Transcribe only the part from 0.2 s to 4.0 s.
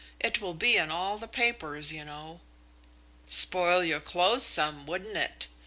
will be in all the papers, you know." "Spoil your